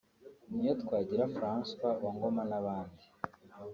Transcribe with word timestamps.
Niyotwagira 0.53 1.23
Francois 1.35 1.79
wa 2.03 2.09
Ngoma 2.15 2.41
n’abandi 2.49 3.03